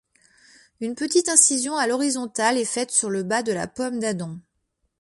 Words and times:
Une 0.79 0.95
petite 0.95 1.29
incision 1.29 1.75
à 1.75 1.85
l'horizontale 1.85 2.57
est 2.57 2.65
faite 2.65 2.89
sur 2.89 3.11
le 3.11 3.21
bas 3.21 3.43
de 3.43 3.51
la 3.51 3.67
pomme 3.67 3.99
d'Adam. 3.99 4.39